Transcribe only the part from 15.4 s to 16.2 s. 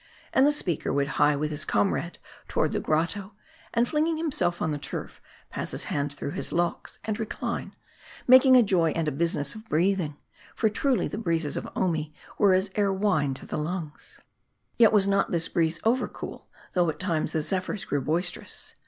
breeze over